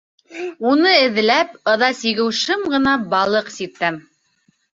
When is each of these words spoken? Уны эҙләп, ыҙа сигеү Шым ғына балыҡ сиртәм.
Уны 0.69 0.93
эҙләп, 1.01 1.51
ыҙа 1.73 1.89
сигеү 1.99 2.33
Шым 2.39 2.65
ғына 2.73 2.95
балыҡ 3.13 3.53
сиртәм. 3.59 4.03